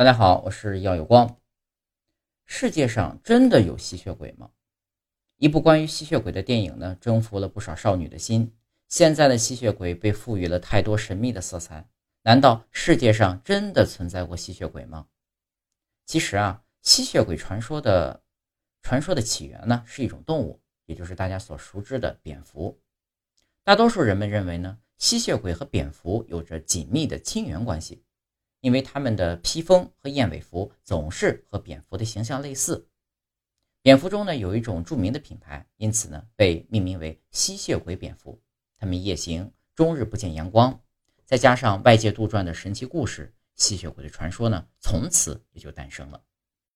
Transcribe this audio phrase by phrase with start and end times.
[0.00, 1.42] 大家好，我是耀有光。
[2.46, 4.50] 世界上真的有吸血鬼吗？
[5.36, 8.50] 一部关于吸血鬼的电影呢，征服了不少少女的心。
[8.88, 11.86] 现在的吸血鬼被赋予了太多神秘的色彩，
[12.22, 15.06] 难道世界上真的存在过吸血鬼吗？
[16.06, 18.22] 其实啊，吸血鬼传说的
[18.80, 22.80] 传说的起源呢，是一种动物，也就是大家所熟知的蝙蝠。
[23.64, 28.02] 大多数人们认为呢，吸血鬼和蝙蝠有着紧密的亲缘关系。
[28.60, 32.88] 因为他们的披风和燕尾服总是和蝙蝠的形象类似，
[33.82, 38.40] 蝙蝠中呢有一种著名的品牌，因此呢被命名为吸血鬼蝙蝠。
[38.76, 40.80] 它们夜行，终日不见阳光，
[41.24, 46.22] 再加上外界杜撰的神奇故事，吸血鬼的传说呢从此也就诞生了。